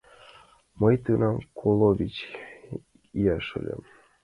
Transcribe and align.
—Мый 0.79 0.95
тунам 1.03 1.37
коло 1.59 1.89
вич 1.97 2.15
ияш 3.19 3.47
ыльым. 3.59 3.81